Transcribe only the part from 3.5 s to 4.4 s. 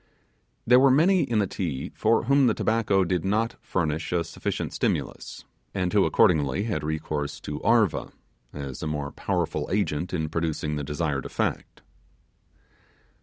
furnish a